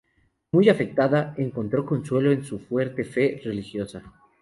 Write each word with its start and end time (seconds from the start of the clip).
Muy 0.53 0.67
afectada, 0.67 1.35
encontró 1.37 1.85
consuelo 1.85 2.31
en 2.31 2.43
su 2.43 2.57
fuerte 2.57 3.03
fe 3.05 3.39
religiosa. 3.45 4.01